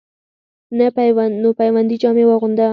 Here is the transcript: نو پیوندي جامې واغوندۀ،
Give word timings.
نو 1.43 1.49
پیوندي 1.59 1.95
جامې 2.01 2.23
واغوندۀ، 2.27 2.65